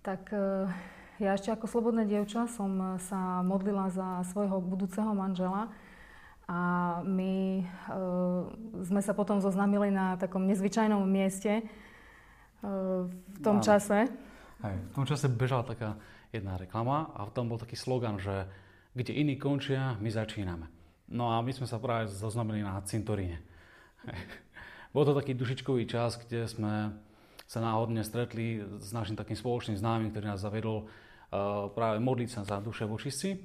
Tak 0.00 0.32
e, 0.32 0.68
ja 1.20 1.36
ešte 1.36 1.52
ako 1.52 1.68
slobodná 1.68 2.08
dievča 2.08 2.48
som 2.48 2.72
e, 2.72 2.86
sa 3.04 3.44
modlila 3.44 3.92
za 3.92 4.24
svojho 4.32 4.64
budúceho 4.64 5.12
manžela 5.12 5.68
a 6.48 6.60
my 7.04 7.60
e, 7.60 7.64
sme 8.80 9.00
sa 9.04 9.12
potom 9.12 9.44
zoznamili 9.44 9.92
na 9.92 10.16
takom 10.16 10.48
nezvyčajnom 10.48 11.04
mieste 11.04 11.60
e, 11.60 11.64
v 13.12 13.38
tom 13.44 13.60
Áno. 13.60 13.64
čase. 13.64 14.08
Hej, 14.64 14.76
v 14.80 14.92
tom 14.96 15.04
čase 15.04 15.28
bežala 15.28 15.68
taká 15.68 16.00
jedna 16.32 16.56
reklama 16.56 17.12
a 17.12 17.28
tam 17.28 17.52
bol 17.52 17.60
taký 17.60 17.76
slogan, 17.76 18.16
že 18.16 18.48
kde 18.96 19.14
iní 19.14 19.38
končia, 19.38 20.00
my 20.00 20.10
začíname. 20.10 20.66
No 21.10 21.30
a 21.30 21.42
my 21.42 21.52
sme 21.54 21.66
sa 21.68 21.78
práve 21.78 22.10
zoznamili 22.10 22.62
na 22.62 22.78
cintoríne. 22.82 23.42
Bol 24.94 25.06
to 25.06 25.14
taký 25.14 25.38
dušičkový 25.38 25.86
čas, 25.86 26.18
kde 26.18 26.50
sme 26.50 26.94
sa 27.50 27.58
náhodne 27.58 28.06
stretli 28.06 28.62
s 28.78 28.94
našim 28.94 29.18
takým 29.18 29.34
spoločným 29.34 29.74
známym, 29.74 30.14
ktorý 30.14 30.30
nás 30.30 30.46
zavedol 30.46 30.86
uh, 30.86 31.66
práve 31.74 31.98
modliť 31.98 32.30
sa 32.30 32.40
za 32.46 32.62
duše 32.62 32.86
vočistci. 32.86 33.42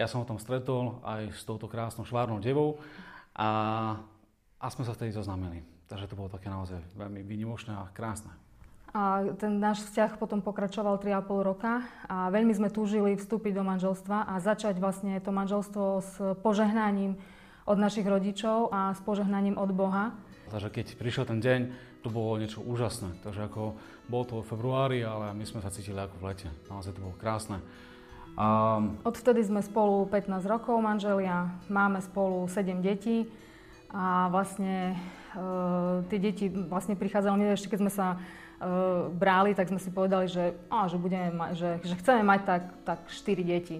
Ja 0.00 0.08
som 0.08 0.24
ho 0.24 0.26
tam 0.26 0.40
stretol 0.40 1.04
aj 1.04 1.36
s 1.36 1.44
touto 1.44 1.68
krásnou 1.68 2.08
švárnou 2.08 2.40
devou 2.40 2.80
a, 3.36 3.50
a 4.56 4.66
sme 4.72 4.88
sa 4.88 4.96
vtedy 4.96 5.12
zoznámili. 5.12 5.60
Takže 5.92 6.08
to 6.08 6.16
bolo 6.16 6.32
také 6.32 6.48
naozaj 6.48 6.80
veľmi 6.96 7.20
výnimočné 7.20 7.76
a 7.76 7.84
krásne. 7.92 8.32
A 8.96 9.26
ten 9.36 9.60
náš 9.60 9.84
vzťah 9.90 10.16
potom 10.16 10.40
pokračoval 10.40 10.96
3,5 11.02 11.28
roka 11.44 11.84
a 12.08 12.32
veľmi 12.32 12.54
sme 12.56 12.72
túžili 12.72 13.12
vstúpiť 13.18 13.60
do 13.60 13.66
manželstva 13.66 14.24
a 14.24 14.40
začať 14.40 14.80
vlastne 14.80 15.20
to 15.20 15.34
manželstvo 15.34 15.84
s 16.00 16.14
požehnaním 16.40 17.20
od 17.68 17.76
našich 17.76 18.08
rodičov 18.08 18.72
a 18.72 18.96
s 18.96 19.04
požehnaním 19.04 19.60
od 19.60 19.68
Boha. 19.74 20.16
Takže 20.48 20.70
keď 20.70 20.86
prišiel 20.96 21.24
ten 21.26 21.42
deň, 21.42 21.60
to 22.04 22.12
bolo 22.12 22.36
niečo 22.36 22.60
úžasné. 22.60 23.16
Takže 23.24 23.48
ako 23.48 23.80
bolo 24.12 24.24
to 24.28 24.34
v 24.44 24.48
februári, 24.52 25.00
ale 25.00 25.32
my 25.32 25.44
sme 25.48 25.64
sa 25.64 25.72
cítili 25.72 25.96
ako 25.96 26.20
v 26.20 26.24
lete. 26.28 26.48
Naozaj 26.68 26.92
to 26.92 27.00
bolo 27.00 27.16
krásne. 27.16 27.64
A... 28.36 28.76
Odvtedy 29.08 29.40
sme 29.40 29.64
spolu 29.64 30.04
15 30.12 30.44
rokov 30.44 30.76
manželia, 30.84 31.48
máme 31.72 32.04
spolu 32.04 32.44
7 32.50 32.84
detí 32.84 33.24
a 33.94 34.28
vlastne 34.28 34.98
e, 35.32 35.42
tie 36.10 36.18
deti 36.18 36.50
vlastne 36.50 36.98
prichádzali, 36.98 37.54
ešte 37.54 37.70
keď 37.70 37.78
sme 37.86 37.92
sa 37.94 38.06
e, 38.12 38.16
brali, 39.14 39.54
tak 39.54 39.70
sme 39.70 39.78
si 39.78 39.88
povedali, 39.88 40.26
že, 40.26 40.50
á, 40.66 40.90
že, 40.90 40.98
budeme 40.98 41.30
ma- 41.30 41.54
že, 41.54 41.78
že 41.86 41.94
chceme 41.94 42.26
mať 42.26 42.40
tak, 42.42 42.62
tak 42.82 42.98
4 43.06 43.38
deti. 43.46 43.78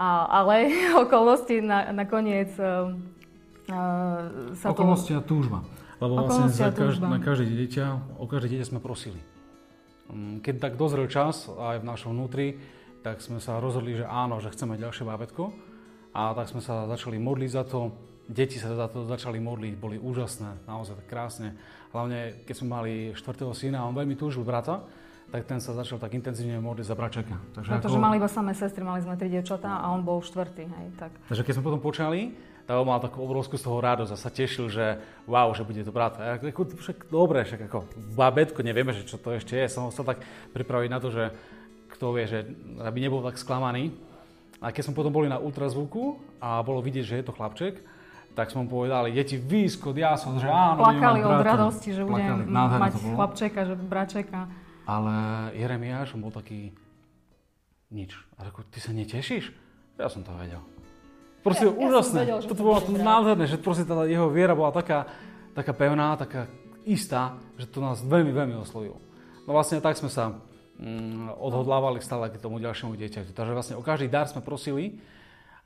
A, 0.00 0.24
ale 0.40 0.72
okolnosti 1.04 1.60
na, 1.60 1.92
nakoniec 1.92 2.48
uh, 2.56 2.96
sa 4.56 4.72
Okolnosti 4.72 5.12
to... 5.12 5.20
a 5.20 5.22
túžba. 5.22 5.60
Lebo 5.98 6.12
vlastne 6.24 6.50
za 6.50 6.70
každ- 6.70 7.02
na 7.02 7.18
každé 7.18 7.46
dieťa, 7.50 7.86
o 8.22 8.24
každé 8.30 8.54
dieťa 8.54 8.66
sme 8.70 8.80
prosili. 8.82 9.18
Mm, 10.08 10.40
keď 10.40 10.54
tak 10.62 10.72
dozrel 10.78 11.10
čas 11.10 11.50
aj 11.50 11.82
v 11.82 11.86
našom 11.86 12.14
vnútri, 12.14 12.56
tak 13.02 13.22
sme 13.22 13.38
sa 13.38 13.58
rozhodli, 13.62 13.98
že 13.98 14.06
áno, 14.06 14.38
že 14.42 14.50
chceme 14.50 14.78
ďalšie 14.78 15.04
bábetko. 15.06 15.52
A 16.16 16.34
tak 16.34 16.50
sme 16.50 16.64
sa 16.64 16.88
začali 16.88 17.20
modliť 17.20 17.50
za 17.52 17.62
to. 17.62 17.92
Deti 18.28 18.60
sa 18.60 18.74
za 18.76 18.88
to 18.92 19.08
začali 19.08 19.40
modliť, 19.40 19.74
boli 19.80 19.96
úžasné, 19.96 20.68
naozaj 20.68 21.00
krásne. 21.08 21.56
Hlavne, 21.96 22.44
keď 22.44 22.54
sme 22.54 22.68
mali 22.68 22.92
štvrtého 23.16 23.56
syna, 23.56 23.88
on 23.88 23.96
veľmi 23.96 24.18
túžil 24.20 24.44
brata, 24.44 24.84
tak 25.28 25.44
ten 25.44 25.60
sa 25.60 25.76
začal 25.76 26.00
tak 26.00 26.12
intenzívne 26.16 26.60
modliť 26.60 26.86
za 26.88 26.96
bračeka. 26.96 27.36
Takže 27.56 27.68
Pretože 27.68 27.96
ako... 28.00 28.04
mali 28.04 28.16
iba 28.16 28.28
samé 28.28 28.52
sestry, 28.56 28.80
mali 28.84 29.00
sme 29.04 29.16
tri 29.16 29.28
dievčatá 29.28 29.80
a 29.80 29.92
on 29.92 30.04
bol 30.04 30.20
štvrtý. 30.24 30.64
Hej, 30.68 30.86
tak. 30.96 31.12
Takže 31.28 31.42
keď 31.44 31.52
sme 31.56 31.64
potom 31.64 31.80
počali, 31.80 32.32
tak 32.68 32.76
on 32.76 32.84
mal 32.84 33.00
takú 33.00 33.24
obrovskú 33.24 33.56
z 33.56 33.64
toho 33.64 33.80
radosť 33.80 34.12
a 34.12 34.20
sa 34.20 34.28
tešil, 34.28 34.68
že 34.68 35.00
wow, 35.24 35.48
že 35.56 35.64
bude 35.64 35.80
to 35.80 35.88
brat. 35.88 36.20
A 36.20 36.36
ako, 36.36 36.76
však 36.76 37.08
dobre, 37.08 37.40
však 37.48 37.64
ako 37.64 37.88
babetko, 38.12 38.60
nevieme, 38.60 38.92
že 38.92 39.08
čo 39.08 39.16
to 39.16 39.32
ešte 39.32 39.56
je. 39.56 39.72
Som 39.72 39.88
sa 39.88 40.04
tak 40.04 40.20
pripraviť 40.52 40.90
na 40.92 41.00
to, 41.00 41.08
že 41.08 41.32
kto 41.96 42.12
vie, 42.12 42.28
že 42.28 42.44
aby 42.84 43.00
nebol 43.00 43.24
tak 43.24 43.40
sklamaný. 43.40 43.96
A 44.60 44.68
keď 44.68 44.84
sme 44.84 45.00
potom 45.00 45.08
boli 45.08 45.32
na 45.32 45.40
ultrazvuku 45.40 46.20
a 46.44 46.60
bolo 46.60 46.84
vidieť, 46.84 47.08
že 47.08 47.16
je 47.16 47.24
to 47.24 47.32
chlapček, 47.32 47.80
tak 48.36 48.52
som 48.52 48.68
povedali, 48.68 49.16
deti 49.16 49.40
výskot, 49.40 49.96
ja 49.96 50.20
som, 50.20 50.36
že 50.36 50.44
áno, 50.44 50.84
Plakali 50.84 51.24
od 51.24 51.40
radosti, 51.40 51.96
že 51.96 52.04
budem 52.04 52.52
mať 52.52 52.92
chlapčeka, 53.00 53.64
že 53.64 53.74
bračeka. 53.80 54.44
Ale 54.84 55.14
Jeremiáš, 55.56 56.12
on 56.12 56.20
bol 56.20 56.36
taký 56.36 56.76
nič. 57.88 58.12
A 58.36 58.52
ako, 58.52 58.68
ty 58.68 58.76
sa 58.76 58.92
netešíš? 58.92 59.56
Ja 59.96 60.12
som 60.12 60.20
to 60.20 60.36
vedel. 60.36 60.60
Proste 61.48 61.66
ja, 61.66 61.74
úžasné. 61.74 62.18
Ja 62.24 62.36
vedel, 62.38 62.48
Toto 62.48 62.62
bolo 62.62 62.78
to 62.84 62.90
nádherné, 62.92 63.44
že 63.48 63.56
proste 63.56 63.88
tá 63.88 64.04
jeho 64.04 64.28
viera 64.28 64.52
bola 64.52 64.70
taká, 64.70 65.08
taká 65.56 65.72
pevná, 65.72 66.14
taká 66.20 66.46
istá, 66.84 67.40
že 67.56 67.66
to 67.68 67.80
nás 67.80 68.04
veľmi, 68.04 68.32
veľmi 68.32 68.54
oslovilo. 68.60 69.00
No 69.48 69.56
vlastne 69.56 69.80
tak 69.80 69.96
sme 69.96 70.12
sa 70.12 70.36
mm, 70.76 71.40
odhodlávali 71.40 72.04
stále 72.04 72.28
k 72.28 72.36
tomu 72.36 72.60
ďalšiemu 72.60 72.92
dieťaťu. 72.94 73.32
Takže 73.32 73.52
vlastne 73.56 73.74
o 73.76 73.82
každý 73.82 74.12
dar 74.12 74.28
sme 74.28 74.44
prosili, 74.44 75.00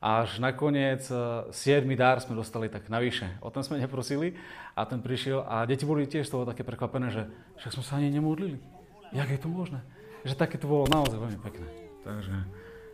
až 0.03 0.43
nakoniec 0.43 1.06
7. 1.06 1.54
E, 1.54 1.94
dar 1.94 2.19
sme 2.19 2.34
dostali 2.34 2.66
tak 2.66 2.91
navyše. 2.91 3.38
O 3.38 3.54
ten 3.54 3.62
sme 3.62 3.78
neprosili 3.78 4.34
a 4.75 4.82
ten 4.82 4.99
prišiel 4.99 5.47
a 5.47 5.62
deti 5.62 5.87
boli 5.87 6.10
tiež 6.10 6.26
z 6.26 6.32
toho 6.34 6.43
také 6.43 6.66
prekvapené, 6.66 7.14
že 7.14 7.22
však 7.62 7.78
sme 7.78 7.84
sa 7.87 8.03
ani 8.03 8.10
nemodlili 8.10 8.59
jak 9.12 9.31
je 9.31 9.38
to 9.38 9.49
možné? 9.49 9.81
Že 10.25 10.34
také 10.34 10.56
to 10.56 10.66
bolo 10.66 10.88
naozaj 10.88 11.20
veľmi 11.20 11.41
pekné. 11.44 11.69
Takže... 12.03 12.34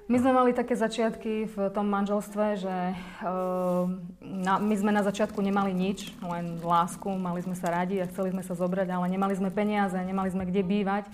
My 0.09 0.17
sme 0.17 0.33
mali 0.33 0.57
také 0.57 0.73
začiatky 0.73 1.53
v 1.53 1.57
tom 1.69 1.85
manželstve, 1.93 2.57
že 2.57 2.77
uh, 2.97 3.85
na, 4.25 4.57
my 4.57 4.73
sme 4.73 4.89
na 4.89 5.05
začiatku 5.05 5.37
nemali 5.37 5.77
nič, 5.77 6.17
len 6.25 6.57
lásku, 6.65 7.13
mali 7.13 7.45
sme 7.45 7.53
sa 7.53 7.69
radi 7.69 8.01
a 8.01 8.09
chceli 8.09 8.33
sme 8.33 8.41
sa 8.41 8.57
zobrať, 8.57 8.89
ale 8.89 9.05
nemali 9.05 9.37
sme 9.37 9.53
peniaze, 9.53 10.01
nemali 10.01 10.33
sme 10.33 10.49
kde 10.49 10.65
bývať. 10.65 11.13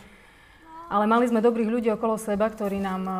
Ale 0.87 1.11
mali 1.11 1.27
sme 1.27 1.43
dobrých 1.43 1.75
ľudí 1.75 1.91
okolo 1.91 2.15
seba, 2.23 2.47
ktorí 2.47 2.79
nám 2.79 3.03
uh, 3.03 3.19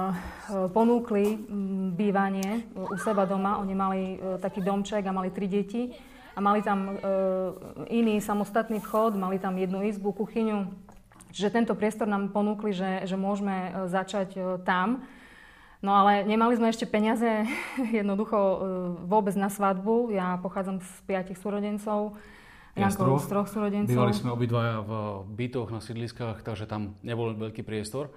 ponúkli 0.71 1.43
um, 1.43 1.91
bývanie 1.91 2.71
u 2.79 2.95
seba 3.03 3.27
doma. 3.27 3.59
Oni 3.59 3.75
mali 3.75 4.01
taký 4.39 4.63
domček 4.63 5.03
a 5.03 5.11
mali 5.11 5.35
tri 5.35 5.51
deti 5.51 5.91
a 6.35 6.43
mali 6.43 6.63
tam 6.63 6.99
iný 7.91 8.23
samostatný 8.23 8.79
vchod, 8.79 9.19
mali 9.19 9.43
tam 9.43 9.59
jednu 9.59 9.87
izbu, 9.91 10.15
kuchyňu, 10.15 10.71
Čiže 11.35 11.51
tento 11.51 11.75
priestor 11.75 12.07
nám 12.07 12.31
ponúkli, 12.31 12.71
že, 12.71 13.11
že 13.11 13.19
môžeme 13.19 13.91
začať 13.91 14.63
tam. 14.63 15.03
No 15.85 15.93
ale 15.93 16.25
nemali 16.25 16.57
sme 16.57 16.73
ešte 16.73 16.89
peniaze 16.89 17.45
jednoducho 18.01 18.39
e, 18.41 18.57
vôbec 19.05 19.37
na 19.37 19.53
svadbu. 19.53 20.17
Ja 20.17 20.41
pochádzam 20.41 20.81
z 20.81 20.91
piatich 21.05 21.37
súrodencov. 21.37 22.17
Janko 22.75 23.21
z 23.21 23.29
troch 23.29 23.49
súrodencov. 23.53 23.93
Bývali 23.93 24.17
sme 24.17 24.35
obidvaja 24.35 24.83
v 24.83 24.91
bytoch 25.29 25.71
na 25.71 25.79
sídliskách, 25.79 26.43
takže 26.43 26.67
tam 26.67 26.97
nebol 27.07 27.37
veľký 27.37 27.63
priestor. 27.63 28.11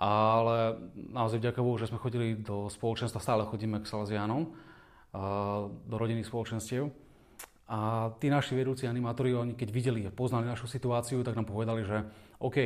Ale 0.00 0.80
naozaj 0.94 1.42
vďaka 1.42 1.60
Bohu, 1.60 1.76
že 1.76 1.92
sme 1.92 2.00
chodili 2.00 2.32
do 2.38 2.72
spoločenstva, 2.72 3.20
stále 3.20 3.44
chodíme 3.44 3.84
k 3.84 3.86
Salesianom, 3.86 4.56
do 5.84 5.96
rodinných 6.00 6.26
spoločenstiev. 6.26 6.90
A 7.64 8.12
tí 8.20 8.28
naši 8.28 8.52
vedúci 8.52 8.84
animátori, 8.84 9.32
oni 9.32 9.56
keď 9.56 9.68
videli 9.72 10.00
a 10.04 10.12
poznali 10.12 10.44
našu 10.44 10.68
situáciu, 10.68 11.24
tak 11.24 11.32
nám 11.32 11.48
povedali, 11.48 11.80
že 11.80 12.04
OK, 12.36 12.56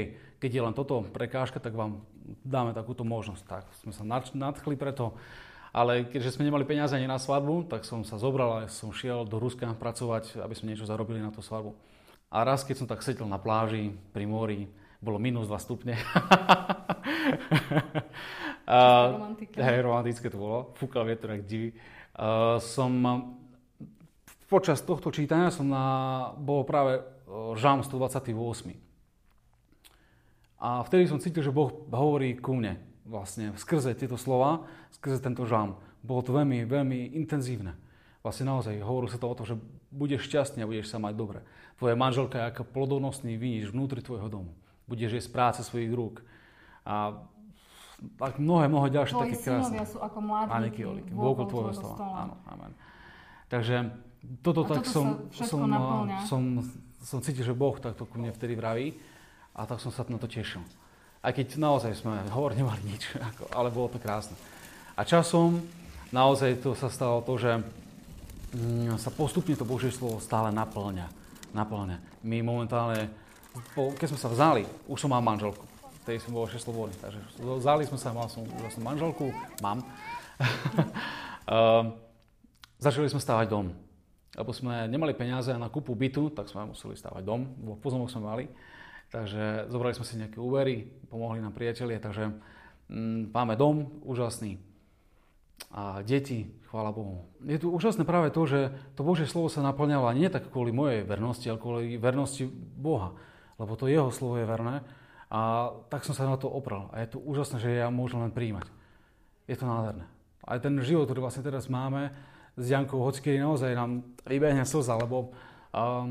keď 0.42 0.50
je 0.50 0.64
len 0.64 0.74
toto 0.74 1.06
prekážka, 1.06 1.62
tak 1.62 1.78
vám 1.78 2.02
dáme 2.42 2.74
takúto 2.74 3.06
možnosť. 3.06 3.42
Tak 3.46 3.64
sme 3.78 3.94
sa 3.94 4.02
nadchli 4.34 4.74
preto. 4.74 5.14
Ale 5.70 6.08
keďže 6.08 6.34
sme 6.34 6.48
nemali 6.48 6.66
peniaze 6.66 6.96
ani 6.96 7.06
na 7.06 7.20
svadbu, 7.20 7.70
tak 7.70 7.86
som 7.86 8.02
sa 8.02 8.18
zobral 8.18 8.64
a 8.64 8.72
som 8.72 8.90
šiel 8.90 9.22
do 9.28 9.38
Ruska 9.38 9.70
pracovať, 9.76 10.42
aby 10.42 10.54
sme 10.56 10.74
niečo 10.74 10.88
zarobili 10.88 11.22
na 11.22 11.30
tú 11.30 11.44
svadbu. 11.44 11.76
A 12.28 12.42
raz, 12.42 12.66
keď 12.66 12.82
som 12.82 12.88
tak 12.90 13.04
sedel 13.04 13.30
na 13.30 13.38
pláži 13.38 13.94
pri 14.10 14.26
mori, 14.26 14.66
bolo 14.98 15.22
minus 15.22 15.46
2 15.46 15.54
stupne. 15.62 15.94
a, 18.66 18.78
hej, 19.54 19.78
romantické 19.78 20.26
to 20.26 20.42
bolo. 20.42 20.74
Fúkal 20.74 21.06
vietor, 21.06 21.38
jak 21.38 21.46
divý. 21.46 21.70
Uh, 22.18 22.58
som 22.58 22.90
počas 24.48 24.80
tohto 24.80 25.12
čítania 25.12 25.52
som 25.52 25.68
na, 25.68 25.86
bol 26.40 26.64
práve 26.64 27.04
žám 27.54 27.84
128. 27.84 28.34
A 30.58 30.82
vtedy 30.82 31.06
som 31.06 31.22
cítil, 31.22 31.44
že 31.44 31.54
Boh 31.54 31.70
hovorí 31.92 32.34
ku 32.34 32.56
mne 32.56 32.82
vlastne 33.06 33.54
skrze 33.54 33.94
tieto 33.94 34.18
slova, 34.18 34.66
skrze 34.96 35.22
tento 35.22 35.46
žám. 35.46 35.78
Bolo 36.02 36.20
to 36.24 36.34
veľmi, 36.34 36.66
veľmi 36.66 37.14
intenzívne. 37.14 37.78
Vlastne 38.24 38.50
naozaj 38.50 38.82
hovorí 38.82 39.06
sa 39.06 39.22
to 39.22 39.30
o 39.30 39.38
tom, 39.38 39.46
že 39.46 39.54
budeš 39.94 40.26
šťastný 40.26 40.66
a 40.66 40.68
budeš 40.68 40.90
sa 40.90 40.98
mať 40.98 41.14
dobre. 41.14 41.40
Tvoja 41.78 41.94
manželka 41.94 42.42
je 42.42 42.48
ako 42.50 42.66
plodonostný 42.74 43.38
víš 43.38 43.70
vnútri 43.70 44.02
tvojho 44.02 44.26
domu. 44.26 44.52
Budeš 44.90 45.22
jesť 45.22 45.30
práce 45.30 45.60
svojich 45.62 45.94
rúk. 45.94 46.26
A 46.82 47.22
tak 48.18 48.42
mnohé, 48.42 48.66
mnohé 48.66 48.90
ďalšie 48.90 49.14
Tvoji 49.14 49.24
také 49.30 49.36
krásne. 49.46 49.78
sú 49.86 49.98
ako 50.02 50.18
mladíky 50.22 50.82
vôkol 51.14 51.46
tvojho 51.46 51.72
stola. 51.74 52.26
Áno, 52.26 52.34
amen. 52.50 52.72
Takže 53.48 54.07
toto 54.42 54.66
tak 54.66 54.84
som, 54.84 55.30
som, 55.30 55.62
som, 56.26 56.42
som 57.02 57.18
cítil, 57.22 57.46
že 57.46 57.54
Boh 57.54 57.78
takto 57.78 58.04
ku 58.04 58.18
mne 58.18 58.34
vtedy 58.34 58.58
vraví 58.58 58.98
a 59.54 59.66
tak 59.66 59.78
som 59.78 59.94
sa 59.94 60.06
na 60.10 60.18
to 60.18 60.30
tešil. 60.30 60.62
Aj 61.18 61.34
keď 61.34 61.58
naozaj 61.58 61.98
sme 61.98 62.14
hovor 62.30 62.54
nemali 62.54 62.78
nič, 62.86 63.14
ako, 63.34 63.50
ale 63.50 63.74
bolo 63.74 63.90
to 63.90 63.98
krásne. 63.98 64.34
A 64.98 65.06
časom 65.06 65.62
naozaj 66.10 66.58
to 66.62 66.74
sa 66.74 66.90
stalo 66.90 67.22
to, 67.22 67.38
že 67.38 67.52
mm, 68.54 68.98
sa 68.98 69.10
postupne 69.14 69.54
to 69.54 69.66
Božie 69.66 69.94
slovo 69.94 70.18
stále 70.22 70.50
naplňa. 70.54 71.06
naplňa. 71.54 71.98
My 72.26 72.42
momentálne, 72.42 73.10
keď 73.74 74.06
sme 74.14 74.20
sa 74.20 74.30
vzali, 74.30 74.62
už 74.90 74.98
som 74.98 75.10
mal 75.10 75.22
manželku. 75.22 75.62
vtedy 76.02 76.18
som 76.22 76.34
bol 76.34 76.46
ešte 76.46 76.66
slobodný. 76.66 76.94
Takže 76.98 77.20
vzali 77.38 77.82
sme 77.86 77.98
sa, 77.98 78.14
mal 78.14 78.30
som 78.30 78.42
úžasnú 78.46 78.82
manželku, 78.82 79.30
mám. 79.62 79.82
uh, 81.46 81.86
začali 82.84 83.10
sme 83.10 83.22
stávať 83.22 83.46
dom. 83.50 83.87
Lebo 84.38 84.54
sme 84.54 84.86
nemali 84.86 85.18
peniaze 85.18 85.50
na 85.50 85.66
kúpu 85.66 85.98
bytu, 85.98 86.30
tak 86.30 86.46
sme 86.46 86.70
museli 86.70 86.94
stávať 86.94 87.26
dom, 87.26 87.42
bo 87.58 87.74
pozomok 87.74 88.06
sme 88.06 88.22
mali. 88.22 88.44
Takže 89.10 89.66
zobrali 89.66 89.98
sme 89.98 90.06
si 90.06 90.20
nejaké 90.20 90.38
úvery, 90.38 90.86
pomohli 91.10 91.42
nám 91.42 91.56
priatelia, 91.56 91.98
takže 91.98 92.30
mm, 92.86 93.34
máme 93.34 93.58
dom 93.58 93.98
úžasný, 94.06 94.62
a 95.68 96.00
deti, 96.00 96.48
chvála 96.72 96.94
Bohu. 96.94 97.28
Je 97.44 97.60
tu 97.60 97.68
úžasné 97.68 98.08
práve 98.08 98.32
to, 98.32 98.48
že 98.48 98.72
to 98.96 99.04
Božie 99.04 99.28
slovo 99.28 99.52
sa 99.52 99.60
naplňalo 99.60 100.08
nie 100.16 100.32
tak 100.32 100.48
kvôli 100.48 100.72
mojej 100.72 101.04
vernosti, 101.04 101.44
ale 101.50 101.60
kvôli 101.60 102.00
vernosti 102.00 102.48
Boha. 102.78 103.12
Lebo 103.60 103.76
to 103.76 103.90
jeho 103.90 104.08
slovo 104.08 104.40
je 104.40 104.48
verné. 104.48 104.80
A 105.28 105.68
tak 105.92 106.08
som 106.08 106.16
sa 106.16 106.24
na 106.24 106.40
to 106.40 106.48
opral. 106.48 106.88
A 106.94 107.04
je 107.04 107.12
to 107.12 107.18
úžasné, 107.20 107.60
že 107.60 107.84
ja 107.84 107.92
môžem 107.92 108.24
len 108.24 108.32
príjmať. 108.32 108.64
Je 109.44 109.56
to 109.60 109.68
nádherné. 109.68 110.08
Aj 110.48 110.56
ten 110.56 110.72
život, 110.80 111.04
ktorý 111.04 111.20
vlastne 111.20 111.44
teraz 111.44 111.68
máme 111.68 112.16
s 112.58 112.66
Jankou, 112.66 112.98
hoci 112.98 113.22
kedy 113.22 113.38
naozaj 113.38 113.70
nám 113.72 114.02
vybehne 114.26 114.66
slza, 114.66 114.98
lebo 114.98 115.30
uh, 115.30 116.10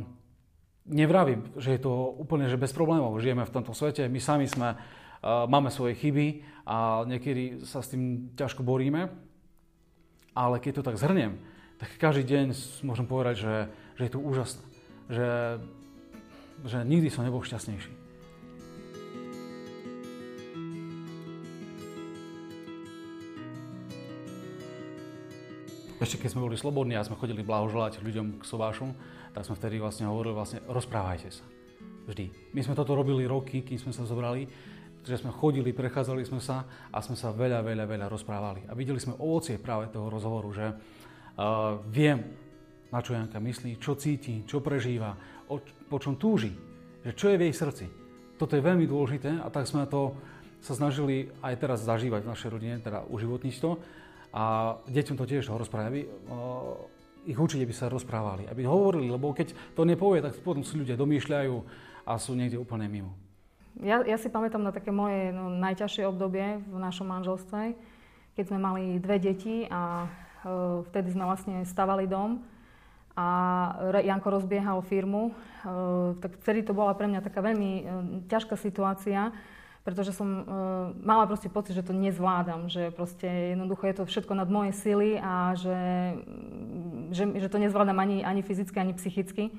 nevravím, 0.87 1.51
že 1.59 1.75
je 1.75 1.83
to 1.83 2.15
úplne 2.15 2.47
že 2.47 2.55
bez 2.55 2.71
problémov. 2.71 3.19
Žijeme 3.19 3.43
v 3.43 3.53
tomto 3.53 3.75
svete, 3.75 4.07
my 4.07 4.19
sami 4.23 4.47
sme, 4.47 4.73
uh, 4.73 5.45
máme 5.51 5.67
svoje 5.67 5.99
chyby 5.99 6.41
a 6.63 7.03
niekedy 7.03 7.67
sa 7.67 7.83
s 7.83 7.91
tým 7.91 8.31
ťažko 8.39 8.63
boríme, 8.63 9.11
ale 10.31 10.55
keď 10.63 10.79
to 10.79 10.87
tak 10.87 10.95
zhrniem, 10.95 11.35
tak 11.77 11.93
každý 11.99 12.23
deň 12.25 12.45
môžem 12.87 13.05
povedať, 13.05 13.35
že, 13.43 13.55
že 13.99 14.03
je 14.07 14.11
to 14.15 14.19
úžasné. 14.23 14.63
Že, 15.07 15.29
že 16.65 16.77
nikdy 16.83 17.07
som 17.13 17.21
nebol 17.21 17.45
šťastnejší. 17.45 18.06
Ešte 25.97 26.21
keď 26.21 26.29
sme 26.33 26.45
boli 26.45 26.57
slobodní 26.57 26.93
a 26.93 27.05
sme 27.05 27.17
chodili 27.17 27.41
blahoželať 27.41 28.05
ľuďom 28.05 28.41
k 28.41 28.43
sobášom, 28.45 28.93
tak 29.33 29.45
sme 29.45 29.57
vtedy 29.57 29.81
vlastne 29.81 30.05
hovorili 30.05 30.37
vlastne 30.37 30.61
rozprávajte 30.69 31.29
sa. 31.33 31.45
Vždy. 32.07 32.53
My 32.55 32.61
sme 32.63 32.77
toto 32.77 32.95
robili 32.95 33.27
roky, 33.27 33.65
kým 33.65 33.81
sme 33.81 33.91
sa 33.91 34.07
zobrali 34.07 34.47
že 35.07 35.23
sme 35.23 35.31
chodili, 35.31 35.71
prechádzali 35.71 36.27
sme 36.27 36.43
sa 36.43 36.67
a 36.91 36.99
sme 36.99 37.15
sa 37.15 37.31
veľa, 37.31 37.63
veľa, 37.63 37.87
veľa 37.87 38.07
rozprávali. 38.11 38.67
A 38.67 38.75
videli 38.75 38.99
sme 38.99 39.15
ovocie 39.15 39.55
práve 39.55 39.87
toho 39.87 40.11
rozhovoru, 40.11 40.51
že 40.51 40.67
uh, 40.67 41.79
viem, 41.87 42.19
na 42.91 42.99
čo 42.99 43.15
Janka 43.15 43.39
myslí, 43.39 43.79
čo 43.79 43.95
cíti, 43.95 44.43
čo 44.43 44.59
prežíva, 44.59 45.15
o, 45.47 45.63
po 45.63 45.97
čom 46.03 46.19
túži, 46.19 46.51
že 47.07 47.15
čo 47.15 47.31
je 47.31 47.39
v 47.39 47.47
jej 47.47 47.55
srdci. 47.55 47.85
Toto 48.35 48.59
je 48.59 48.63
veľmi 48.67 48.83
dôležité 48.83 49.39
a 49.39 49.47
tak 49.47 49.63
sme 49.63 49.87
to 49.87 50.11
sa 50.59 50.75
snažili 50.75 51.31
aj 51.39 51.55
teraz 51.55 51.87
zažívať 51.87 52.27
v 52.27 52.31
našej 52.35 52.49
rodine, 52.51 52.75
teda 52.83 53.07
uživotniť 53.07 53.55
to. 53.63 53.79
A 54.37 54.77
deťom 54.85 55.17
to 55.17 55.25
tiež 55.25 55.49
rozprávať, 55.49 55.87
aby 55.89 56.01
uh, 56.05 56.77
ich 57.25 57.35
učiť, 57.35 57.65
aby 57.65 57.73
sa 57.73 57.89
rozprávali, 57.89 58.45
aby 58.45 58.63
hovorili, 58.69 59.09
lebo 59.09 59.33
keď 59.33 59.51
to 59.73 59.81
nepovie, 59.81 60.21
tak 60.21 60.37
potom 60.45 60.61
si 60.61 60.77
ľudia 60.77 60.93
domýšľajú 60.93 61.55
a 62.05 62.15
sú 62.21 62.37
niekde 62.37 62.61
úplne 62.61 62.85
mimo. 62.85 63.11
Ja, 63.83 64.01
ja 64.01 64.17
si 64.17 64.31
pamätám 64.31 64.63
na 64.63 64.73
také 64.73 64.89
moje 64.89 65.29
no, 65.35 65.53
najťažšie 65.53 66.09
obdobie 66.09 66.63
v 66.65 66.77
našom 66.81 67.05
manželstve, 67.13 67.77
keď 68.33 68.43
sme 68.49 68.57
mali 68.57 68.97
dve 68.97 69.21
deti 69.21 69.69
a 69.69 70.05
e, 70.05 70.09
vtedy 70.89 71.13
sme 71.13 71.29
vlastne 71.29 71.61
stavali 71.61 72.09
dom 72.09 72.41
a 73.13 73.27
Janko 74.01 74.33
rozbiehal 74.33 74.81
firmu. 74.81 75.29
E, 75.29 75.33
tak 76.17 76.41
vtedy 76.41 76.65
to 76.65 76.73
bola 76.73 76.97
pre 76.97 77.05
mňa 77.05 77.21
taká 77.21 77.45
veľmi 77.45 77.71
e, 77.77 77.83
ťažká 78.25 78.57
situácia, 78.57 79.29
pretože 79.87 80.11
som 80.11 80.27
e, 80.27 80.43
mala 80.99 81.23
proste 81.31 81.47
pocit, 81.47 81.71
že 81.71 81.87
to 81.87 81.95
nezvládam, 81.95 82.67
že 82.67 82.91
proste 82.91 83.55
jednoducho 83.55 83.87
je 83.87 83.95
to 83.95 84.03
všetko 84.03 84.35
nad 84.35 84.51
moje 84.51 84.75
sily 84.75 85.15
a 85.15 85.55
že, 85.55 85.79
že, 87.15 87.23
že 87.39 87.47
to 87.47 87.55
nezvládam 87.55 87.95
ani, 87.95 88.19
ani 88.19 88.43
fyzicky, 88.43 88.75
ani 88.75 88.91
psychicky. 88.99 89.55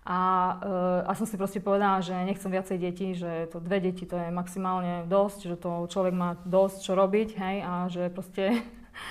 A, 0.00 0.20
uh, 0.64 1.00
a 1.04 1.12
som 1.12 1.28
si 1.28 1.36
proste 1.36 1.60
povedala, 1.60 2.00
že 2.00 2.16
nechcem 2.16 2.48
viacej 2.48 2.78
detí, 2.80 3.12
že 3.12 3.52
to 3.52 3.60
dve 3.60 3.84
deti 3.84 4.08
to 4.08 4.16
je 4.16 4.32
maximálne 4.32 5.04
dosť, 5.04 5.52
že 5.52 5.56
to 5.60 5.84
človek 5.92 6.16
má 6.16 6.40
dosť 6.48 6.78
čo 6.80 6.96
robiť, 6.96 7.28
hej, 7.36 7.56
a 7.60 7.72
že 7.92 8.08
proste, 8.08 8.64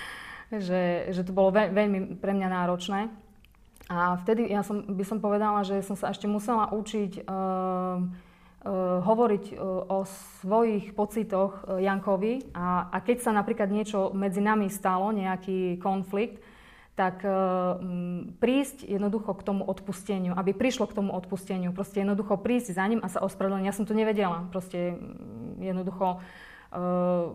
že, 0.66 1.14
že 1.14 1.22
to 1.22 1.30
bolo 1.30 1.54
veľ, 1.54 1.70
veľmi 1.70 1.98
pre 2.18 2.34
mňa 2.34 2.48
náročné. 2.50 3.06
A 3.86 4.18
vtedy 4.18 4.50
ja 4.50 4.66
som, 4.66 4.82
by 4.82 5.04
som 5.06 5.22
povedala, 5.22 5.62
že 5.62 5.78
som 5.86 5.94
sa 5.94 6.10
ešte 6.10 6.26
musela 6.26 6.74
učiť 6.74 7.22
uh, 7.22 8.02
hovoriť 9.00 9.56
uh, 9.56 9.88
o 9.88 10.04
svojich 10.44 10.92
pocitoch 10.92 11.64
uh, 11.64 11.80
Jankovi 11.80 12.52
a, 12.52 12.92
a 12.92 13.00
keď 13.00 13.24
sa 13.24 13.32
napríklad 13.32 13.72
niečo 13.72 14.12
medzi 14.12 14.44
nami 14.44 14.68
stalo, 14.68 15.16
nejaký 15.16 15.80
konflikt, 15.80 16.44
tak 16.92 17.24
uh, 17.24 17.80
prísť 18.36 18.84
jednoducho 18.84 19.32
k 19.32 19.46
tomu 19.48 19.64
odpusteniu, 19.64 20.36
aby 20.36 20.52
prišlo 20.52 20.84
k 20.84 20.96
tomu 21.00 21.16
odpusteniu. 21.16 21.72
Proste 21.72 22.04
jednoducho 22.04 22.36
prísť 22.36 22.76
za 22.76 22.84
ním 22.84 23.00
a 23.00 23.08
sa 23.08 23.24
ospravedlniť. 23.24 23.64
Ja 23.64 23.72
som 23.72 23.88
to 23.88 23.96
nevedela. 23.96 24.44
Proste 24.52 25.00
jednoducho, 25.56 26.20
uh, 26.20 27.32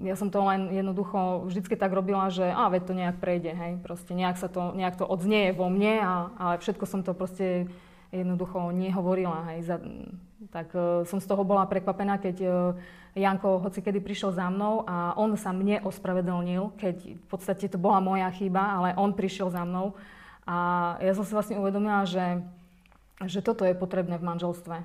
ja 0.00 0.16
som 0.16 0.32
to 0.32 0.40
len 0.40 0.72
jednoducho 0.72 1.44
vždycky 1.52 1.76
tak 1.76 1.92
robila, 1.92 2.32
že 2.32 2.48
a 2.48 2.72
veď 2.72 2.82
to 2.88 2.94
nejak 2.96 3.16
prejde, 3.20 3.52
hej. 3.52 3.72
Proste 3.84 4.16
nejak 4.16 4.40
sa 4.40 4.48
to, 4.48 4.72
nejak 4.72 4.96
to 4.96 5.04
odznieje 5.04 5.52
vo 5.52 5.68
mne, 5.68 6.00
a, 6.00 6.12
ale 6.40 6.54
všetko 6.64 6.88
som 6.88 7.04
to 7.04 7.12
proste 7.12 7.68
jednoducho 8.08 8.72
nehovorila, 8.72 9.52
hej. 9.52 9.68
Za, 9.68 9.76
tak 10.50 10.74
uh, 10.74 11.06
som 11.06 11.22
z 11.22 11.26
toho 11.28 11.46
bola 11.46 11.68
prekvapená, 11.70 12.18
keď 12.18 12.36
uh, 12.42 12.52
Janko 13.12 13.60
hoci 13.60 13.84
kedy 13.84 14.00
prišiel 14.00 14.32
za 14.32 14.48
mnou 14.48 14.88
a 14.88 15.12
on 15.20 15.36
sa 15.36 15.52
mne 15.52 15.84
ospravedlnil, 15.84 16.72
keď 16.80 16.96
v 17.20 17.26
podstate 17.28 17.68
to 17.68 17.76
bola 17.76 18.00
moja 18.00 18.26
chyba, 18.32 18.80
ale 18.80 18.88
on 18.96 19.12
prišiel 19.12 19.52
za 19.52 19.68
mnou. 19.68 19.92
A 20.48 20.56
ja 20.98 21.12
som 21.12 21.22
si 21.22 21.36
vlastne 21.36 21.60
uvedomila, 21.60 22.08
že, 22.08 22.40
že 23.28 23.44
toto 23.44 23.62
je 23.68 23.76
potrebné 23.76 24.16
v 24.16 24.26
manželstve. 24.26 24.82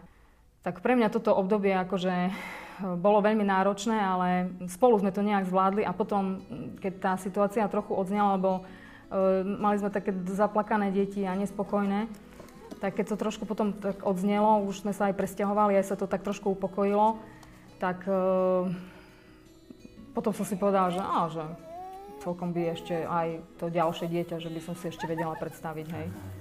Tak 0.61 0.83
pre 0.83 0.99
mňa 0.99 1.07
toto 1.07 1.31
obdobie 1.31 1.71
akože 1.71 2.15
eh, 2.27 2.33
bolo 2.99 3.23
veľmi 3.23 3.47
náročné, 3.47 3.95
ale 3.95 4.51
spolu 4.67 4.99
sme 4.99 5.15
to 5.15 5.23
nejak 5.23 5.47
zvládli 5.47 5.87
a 5.87 5.95
potom, 5.95 6.43
keď 6.83 6.93
tá 6.99 7.11
situácia 7.15 7.63
trochu 7.71 7.95
odznela, 7.95 8.35
lebo 8.35 8.61
uh, 8.61 9.41
mali 9.41 9.79
sme 9.79 9.87
také 9.87 10.11
zaplakané 10.27 10.91
deti 10.91 11.23
a 11.23 11.33
nespokojné, 11.33 12.11
tak 12.77 12.97
keď 12.97 13.13
to 13.13 13.21
trošku 13.21 13.43
potom 13.49 13.73
tak 13.73 14.01
odznelo, 14.05 14.65
už 14.65 14.85
sme 14.85 14.93
sa 14.93 15.09
aj 15.09 15.17
presťahovali, 15.17 15.77
aj 15.77 15.85
sa 15.93 15.95
to 15.97 16.05
tak 16.05 16.21
trošku 16.21 16.53
upokojilo, 16.53 17.17
tak 17.81 18.05
uh, 18.05 18.69
potom 20.13 20.33
som 20.33 20.45
si 20.45 20.57
povedala, 20.57 20.93
že, 20.93 21.01
á, 21.01 21.19
že 21.29 21.43
celkom 22.21 22.53
by 22.53 22.73
ešte 22.73 23.05
aj 23.05 23.41
to 23.61 23.69
ďalšie 23.69 24.09
dieťa, 24.09 24.41
že 24.41 24.49
by 24.49 24.61
som 24.61 24.73
si 24.73 24.89
ešte 24.89 25.05
vedela 25.05 25.37
predstaviť, 25.37 25.87
hej. 25.93 26.07
A 26.09 26.36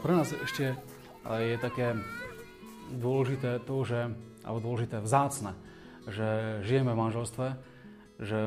pre 0.00 0.16
nás 0.16 0.32
ešte 0.32 0.74
je 1.28 1.56
také 1.60 1.92
dôležité 2.96 3.60
to, 3.68 3.84
že 3.84 4.08
alebo 4.40 4.64
dôležité, 4.64 5.04
vzácne, 5.04 5.52
že 6.08 6.60
žijeme 6.64 6.96
v 6.96 7.00
manželstve, 7.04 7.46
že 8.24 8.38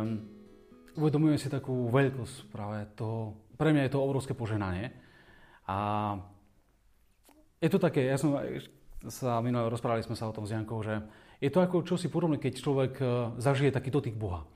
uvedomujeme 0.98 1.38
si 1.38 1.54
takú 1.54 1.94
veľkosť 1.94 2.50
práve 2.50 2.90
toho, 2.98 3.38
pre 3.62 3.70
mňa 3.70 3.86
je 3.86 3.94
to 3.94 4.02
obrovské 4.02 4.34
poženanie. 4.34 4.90
A 5.70 5.78
je 7.62 7.70
to 7.70 7.78
také, 7.78 8.10
ja 8.10 8.18
som 8.18 8.36
sa 9.08 9.38
minulé 9.46 9.70
rozprávali 9.70 10.02
sme 10.02 10.18
sa 10.18 10.26
o 10.26 10.36
tom 10.36 10.50
s 10.50 10.52
Jankou, 10.52 10.82
že 10.82 11.06
je 11.38 11.54
to 11.54 11.62
ako 11.62 11.86
čosi 11.86 12.10
podobné, 12.10 12.42
keď 12.42 12.54
človek 12.58 12.94
e, 13.00 13.06
zažije 13.38 13.76
taký 13.76 13.92
dotyk 13.92 14.16
Boha. 14.16 14.48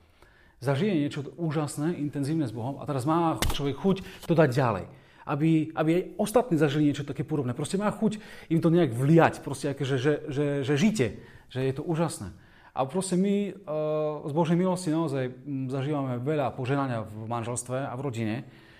Zažije 0.58 0.96
niečo 0.96 1.20
úžasné, 1.36 2.00
intenzívne 2.00 2.48
s 2.48 2.56
Bohom 2.56 2.80
a 2.80 2.88
teraz 2.88 3.06
má 3.06 3.38
človek 3.54 3.76
chuť 3.78 3.96
to 4.26 4.34
dať 4.34 4.50
ďalej 4.50 4.84
aby, 5.28 5.68
aby 5.76 5.90
aj 5.92 6.02
ostatní 6.16 6.56
zažili 6.56 6.88
niečo 6.88 7.04
také 7.04 7.20
podobné. 7.20 7.52
Proste 7.52 7.76
má 7.76 7.92
chuť 7.92 8.16
im 8.48 8.64
to 8.64 8.72
nejak 8.72 8.96
vliať, 8.96 9.44
proste 9.44 9.76
aké, 9.76 9.84
že, 9.84 10.00
že, 10.00 10.12
že, 10.32 10.46
že 10.64 10.74
žite, 10.80 11.06
že 11.52 11.60
je 11.68 11.72
to 11.76 11.84
úžasné. 11.84 12.32
A 12.72 12.86
proste 12.86 13.18
my 13.18 13.52
uh, 13.52 14.22
z 14.24 14.32
Božej 14.32 14.54
milosti 14.54 14.94
naozaj 14.94 15.34
zažívame 15.66 16.22
veľa 16.22 16.54
poženania 16.54 17.02
v 17.02 17.26
manželstve 17.26 17.74
a 17.74 17.92
v 17.98 18.00
rodine. 18.06 18.34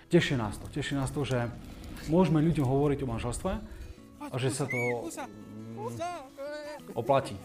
Teší 0.07 0.39
nás 0.39 0.55
to. 0.55 0.71
Teší 0.71 0.95
nás 0.95 1.11
to, 1.11 1.27
že 1.27 1.51
môžeme 2.07 2.39
ľuďom 2.39 2.63
hovoriť 2.63 2.99
o 3.03 3.11
manželstve 3.11 3.51
a 4.23 4.35
že 4.39 4.49
sa 4.55 4.65
to 4.71 4.79
um, 4.79 5.91
oplatí. 6.95 7.35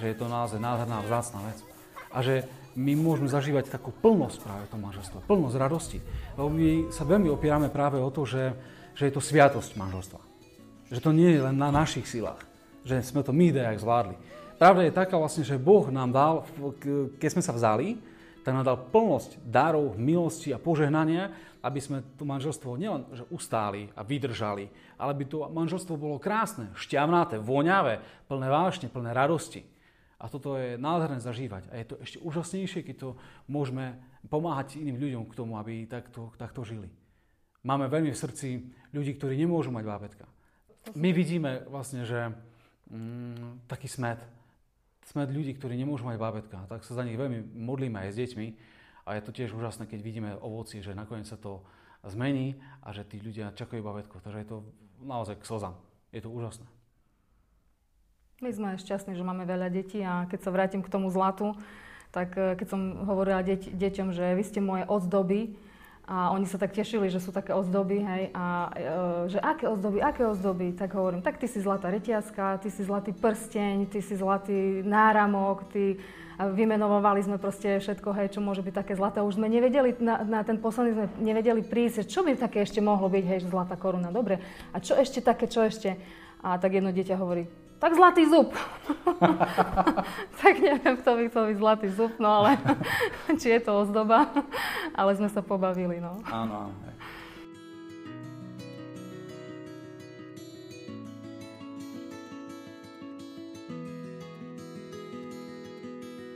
Že 0.00 0.06
je 0.08 0.16
to 0.16 0.26
naozaj 0.26 0.58
nádherná, 0.58 1.04
vzácná 1.04 1.52
vec. 1.52 1.58
A 2.10 2.18
že 2.24 2.48
my 2.76 2.92
môžeme 2.96 3.28
zažívať 3.28 3.68
takú 3.68 3.92
plnosť 3.92 4.38
práve 4.40 4.64
toho 4.68 4.80
manželstva, 4.80 5.26
plnosť 5.28 5.56
radosti. 5.60 5.98
Lebo 6.36 6.48
my 6.48 6.88
sa 6.88 7.04
veľmi 7.04 7.28
opierame 7.28 7.68
práve 7.68 8.00
o 8.00 8.08
to, 8.08 8.24
že, 8.24 8.56
že 8.96 9.08
je 9.08 9.12
to 9.12 9.22
sviatosť 9.22 9.76
manželstva. 9.76 10.20
Že 10.92 11.00
to 11.00 11.10
nie 11.12 11.30
je 11.32 11.40
len 11.44 11.56
na 11.56 11.72
našich 11.72 12.08
silách. 12.08 12.40
Že 12.84 13.04
sme 13.04 13.20
to 13.24 13.32
my 13.32 13.52
dejak 13.52 13.80
zvládli. 13.80 14.16
Pravda 14.56 14.86
je 14.86 14.94
taká 14.94 15.18
vlastne, 15.18 15.42
že 15.42 15.58
Boh 15.58 15.88
nám 15.90 16.10
dal, 16.14 16.34
keď 17.18 17.28
sme 17.34 17.42
sa 17.42 17.50
vzali, 17.50 17.98
tak 18.42 18.54
nám 18.54 18.66
dal 18.66 18.78
plnosť 18.78 19.38
darov, 19.42 19.94
milosti 19.98 20.50
a 20.50 20.58
požehnania, 20.58 21.30
aby 21.62 21.78
sme 21.78 22.02
to 22.18 22.26
manželstvo 22.26 22.74
nielen 22.74 23.06
že 23.14 23.22
ustáli 23.30 23.86
a 23.94 24.02
vydržali, 24.02 24.66
ale 24.98 25.10
aby 25.14 25.24
to 25.30 25.46
manželstvo 25.46 25.94
bolo 25.94 26.18
krásne, 26.18 26.74
šťavnaté, 26.74 27.38
voňavé, 27.38 28.26
plné 28.26 28.48
vášne, 28.50 28.86
plné 28.90 29.14
radosti. 29.14 29.62
A 30.22 30.30
toto 30.30 30.54
je 30.54 30.78
nádherné 30.78 31.18
zažívať. 31.18 31.66
A 31.74 31.82
je 31.82 31.86
to 31.90 31.94
ešte 31.98 32.18
úžasnejšie, 32.22 32.86
keď 32.86 32.96
to 33.02 33.10
môžeme 33.50 33.98
pomáhať 34.30 34.78
iným 34.78 35.02
ľuďom 35.02 35.22
k 35.26 35.34
tomu, 35.34 35.58
aby 35.58 35.82
takto, 35.90 36.30
takto 36.38 36.62
žili. 36.62 36.86
Máme 37.66 37.90
veľmi 37.90 38.14
v 38.14 38.22
srdci 38.22 38.48
ľudí, 38.94 39.18
ktorí 39.18 39.34
nemôžu 39.34 39.74
mať 39.74 39.82
bábetka. 39.82 40.26
My 40.94 41.10
vidíme 41.10 41.66
vlastne, 41.66 42.06
že 42.06 42.30
mm, 42.90 43.66
taký 43.66 43.90
smet, 43.90 44.22
smet 45.06 45.30
ľudí, 45.30 45.58
ktorí 45.58 45.74
nemôžu 45.74 46.06
mať 46.06 46.18
bábetka, 46.18 46.58
tak 46.70 46.86
sa 46.86 46.94
za 46.94 47.02
nich 47.02 47.18
veľmi 47.18 47.58
modlíme 47.58 47.98
aj 48.06 48.10
s 48.14 48.18
deťmi. 48.22 48.46
A 49.02 49.18
je 49.18 49.22
to 49.26 49.34
tiež 49.34 49.50
úžasné, 49.50 49.90
keď 49.90 50.00
vidíme 50.02 50.30
ovoci, 50.38 50.78
že 50.78 50.94
nakoniec 50.94 51.26
sa 51.26 51.34
to 51.34 51.66
zmení 52.06 52.58
a 52.82 52.94
že 52.94 53.02
tí 53.06 53.18
ľudia 53.18 53.54
čakajú 53.54 53.82
bábetko. 53.82 54.22
Takže 54.22 54.38
je 54.42 54.48
to 54.48 54.58
naozaj 55.02 55.38
k 55.38 55.46
slzám. 55.46 55.74
Je 56.14 56.22
to 56.22 56.30
úžasné. 56.30 56.66
My 58.42 58.50
sme 58.50 58.74
šťastní, 58.74 59.14
že 59.14 59.22
máme 59.22 59.46
veľa 59.46 59.70
detí 59.70 60.02
a 60.02 60.26
keď 60.26 60.40
sa 60.42 60.50
vrátim 60.50 60.82
k 60.82 60.90
tomu 60.90 61.06
zlatu, 61.14 61.54
tak 62.10 62.34
eh, 62.34 62.58
keď 62.58 62.66
som 62.74 63.06
hovorila 63.06 63.38
deť, 63.38 63.70
deťom, 63.70 64.10
že 64.10 64.34
vy 64.34 64.42
ste 64.42 64.58
moje 64.58 64.82
ozdoby, 64.90 65.54
a 66.02 66.34
oni 66.34 66.50
sa 66.50 66.58
tak 66.58 66.74
tešili, 66.74 67.06
že 67.06 67.22
sú 67.22 67.30
také 67.30 67.54
ozdoby, 67.54 68.02
hej, 68.02 68.34
a 68.34 68.74
e, 68.74 68.90
že 69.30 69.38
aké 69.38 69.70
ozdoby, 69.70 70.02
aké 70.02 70.26
ozdoby, 70.26 70.74
tak 70.74 70.98
hovorím, 70.98 71.22
tak 71.22 71.38
ty 71.38 71.46
si 71.46 71.62
zlatá 71.62 71.94
reťazka, 71.94 72.58
ty 72.58 72.74
si 72.74 72.82
zlatý 72.82 73.14
prsteň, 73.14 73.86
ty 73.86 74.02
si 74.02 74.18
zlatý 74.18 74.82
náramok, 74.82 75.70
ty... 75.70 76.02
A 76.42 76.50
vymenovali 76.50 77.22
sme 77.22 77.38
proste 77.38 77.78
všetko, 77.78 78.18
hej, 78.18 78.34
čo 78.34 78.42
môže 78.42 78.66
byť 78.66 78.74
také 78.74 78.98
zlaté. 78.98 79.22
Už 79.22 79.38
sme 79.38 79.46
nevedeli, 79.46 79.94
na, 80.02 80.26
na 80.26 80.40
ten 80.42 80.58
posledný 80.58 80.90
sme 80.90 81.06
nevedeli 81.22 81.62
prísť, 81.62 82.10
čo 82.10 82.26
by 82.26 82.34
také 82.34 82.66
ešte 82.66 82.82
mohlo 82.82 83.06
byť, 83.06 83.24
hej, 83.30 83.38
zlatá 83.46 83.78
koruna, 83.78 84.10
dobre. 84.10 84.42
A 84.74 84.82
čo 84.82 84.98
ešte 84.98 85.22
také, 85.22 85.46
čo 85.46 85.62
ešte? 85.62 85.94
A 86.42 86.58
tak 86.58 86.74
jedno 86.74 86.90
dieťa 86.90 87.14
hovorí, 87.14 87.46
tak 87.82 87.98
zlatý 87.98 88.30
zub. 88.30 88.54
tak 90.40 90.54
neviem, 90.62 90.94
kto 91.02 91.10
by 91.18 91.22
chcel 91.26 91.44
byť 91.50 91.58
zlatý 91.58 91.88
zub, 91.90 92.14
no 92.22 92.30
ale 92.30 92.54
či 93.42 93.58
je 93.58 93.60
to 93.66 93.82
ozdoba. 93.82 94.30
ale 94.94 95.18
sme 95.18 95.26
sa 95.26 95.42
pobavili, 95.42 95.98
no. 95.98 96.22
Áno, 96.30 96.70
áno. 96.70 96.74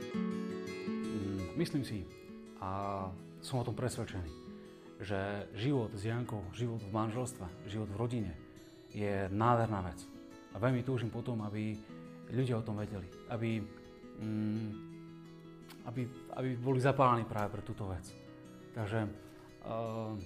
Mm, 0.03 1.39
myslím 1.55 1.87
si 1.87 2.03
a 2.59 3.07
som 3.39 3.63
o 3.63 3.63
tom 3.63 3.71
presvedčený, 3.71 4.27
že 4.99 5.47
život 5.55 5.95
s 5.95 6.03
Jankou, 6.03 6.43
život 6.51 6.83
v 6.83 6.91
manželstve, 6.91 7.47
život 7.71 7.87
v 7.87 7.95
rodine 7.95 8.33
je 8.91 9.31
nádherná 9.31 9.87
vec 9.87 10.16
a 10.57 10.61
veľmi 10.61 10.81
túžim 10.81 11.13
potom, 11.13 11.37
aby 11.45 11.77
ľudia 12.33 12.57
o 12.57 12.65
tom 12.65 12.81
vedeli. 12.81 13.05
Aby, 13.29 13.61
mm, 14.17 14.69
aby, 15.85 16.01
aby 16.33 16.49
boli 16.57 16.81
zapálení 16.81 17.29
práve 17.29 17.53
pre 17.53 17.61
túto 17.61 17.85
vec. 17.85 18.09
Takže 18.73 19.05
uh, 19.69 20.17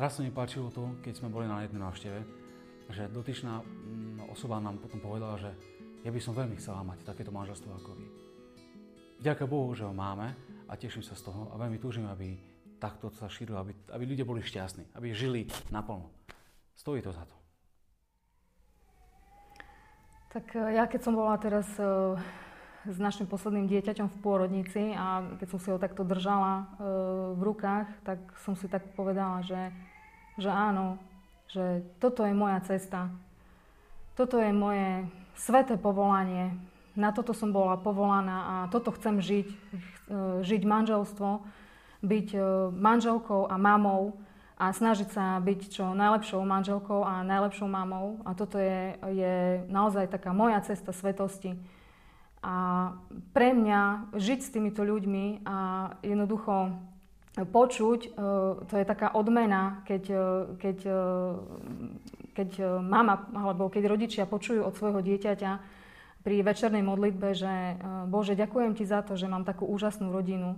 raz 0.00 0.16
sa 0.16 0.24
mi 0.24 0.32
páčilo 0.32 0.72
to, 0.72 0.96
keď 1.04 1.20
sme 1.20 1.28
boli 1.28 1.44
na 1.44 1.68
jednej 1.68 1.84
návšteve, 1.84 2.18
že 2.88 3.12
dotyčná 3.12 3.60
mm, 3.60 4.32
osoba 4.32 4.56
nám 4.56 4.80
potom 4.80 5.04
povedala, 5.04 5.36
že 5.36 5.52
ja 6.00 6.08
by 6.08 6.20
som 6.20 6.32
veľmi 6.32 6.56
chcela 6.56 6.80
mať 6.80 7.04
takéto 7.04 7.28
manželstvo 7.28 7.68
ako 7.76 7.92
vy. 7.92 8.06
Ďakujem 9.20 9.48
Bohu, 9.52 9.76
že 9.76 9.84
ho 9.84 9.92
máme 9.92 10.32
a 10.64 10.72
teším 10.80 11.04
sa 11.04 11.12
z 11.12 11.28
toho 11.28 11.52
a 11.52 11.60
veľmi 11.60 11.76
túžim, 11.76 12.08
aby 12.08 12.40
takto 12.80 13.12
sa 13.12 13.28
šírilo, 13.28 13.60
aby, 13.60 13.72
aby 13.92 14.04
ľudia 14.04 14.24
boli 14.24 14.40
šťastní, 14.40 14.96
aby 14.96 15.12
žili 15.12 15.44
naplno. 15.68 16.08
Stojí 16.72 17.04
to 17.04 17.12
za 17.12 17.24
to. 17.28 17.43
Tak 20.34 20.50
e, 20.58 20.74
ja 20.74 20.90
keď 20.90 21.00
som 21.06 21.14
bola 21.14 21.38
teraz 21.38 21.62
e, 21.78 21.86
s 22.90 22.98
našim 22.98 23.30
posledným 23.30 23.70
dieťaťom 23.70 24.10
v 24.10 24.18
pôrodnici 24.18 24.90
a 24.90 25.22
keď 25.38 25.46
som 25.46 25.60
si 25.62 25.70
ho 25.70 25.78
takto 25.78 26.02
držala 26.02 26.52
e, 26.58 26.64
v 27.38 27.40
rukách, 27.54 27.86
tak 28.02 28.18
som 28.42 28.58
si 28.58 28.66
tak 28.66 28.82
povedala, 28.98 29.46
že, 29.46 29.70
že 30.34 30.50
áno, 30.50 30.98
že 31.46 31.86
toto 32.02 32.26
je 32.26 32.34
moja 32.34 32.58
cesta. 32.66 33.14
Toto 34.18 34.42
je 34.42 34.50
moje 34.50 35.06
sveté 35.38 35.78
povolanie. 35.78 36.50
Na 36.98 37.14
toto 37.14 37.30
som 37.30 37.54
bola 37.54 37.78
povolaná 37.78 38.38
a 38.42 38.54
toto 38.74 38.90
chcem 38.94 39.18
žiť. 39.18 39.48
Žiť 40.46 40.62
manželstvo, 40.62 41.42
byť 42.06 42.28
manželkou 42.70 43.50
a 43.50 43.56
mamou 43.58 44.14
a 44.54 44.70
snažiť 44.70 45.10
sa 45.10 45.42
byť 45.42 45.60
čo 45.66 45.84
najlepšou 45.98 46.38
manželkou 46.46 47.02
a 47.02 47.26
najlepšou 47.26 47.66
mamou. 47.66 48.22
A 48.22 48.38
toto 48.38 48.54
je, 48.62 48.94
je 49.10 49.66
naozaj 49.66 50.06
taká 50.06 50.30
moja 50.30 50.62
cesta 50.62 50.94
svetosti. 50.94 51.58
A 52.44 52.92
pre 53.34 53.50
mňa 53.50 54.14
žiť 54.14 54.38
s 54.38 54.52
týmito 54.54 54.86
ľuďmi 54.86 55.42
a 55.42 55.56
jednoducho 56.06 56.70
počuť, 57.34 58.00
e, 58.06 58.08
to 58.62 58.74
je 58.78 58.86
taká 58.86 59.10
odmena, 59.18 59.82
keď, 59.90 60.02
e, 60.06 60.26
keď, 60.54 60.78
e, 60.86 61.02
keď 62.30 62.50
mama 62.78 63.26
alebo 63.34 63.66
keď 63.66 63.90
rodičia 63.90 64.30
počujú 64.30 64.62
od 64.62 64.76
svojho 64.78 65.02
dieťaťa 65.02 65.52
pri 66.22 66.36
večernej 66.46 66.86
modlitbe, 66.86 67.34
že 67.34 67.76
Bože, 68.06 68.38
ďakujem 68.38 68.72
ti 68.78 68.86
za 68.86 69.02
to, 69.02 69.18
že 69.18 69.28
mám 69.28 69.44
takú 69.44 69.68
úžasnú 69.68 70.08
rodinu, 70.08 70.56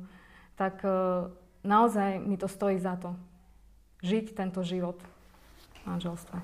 tak 0.54 0.78
naozaj 1.66 2.22
mi 2.22 2.38
to 2.38 2.46
stojí 2.46 2.78
za 2.78 2.94
to 2.96 3.18
žiť 4.06 4.38
tento 4.38 4.62
život 4.62 5.02
v 5.02 5.80
manželstve. 5.90 6.38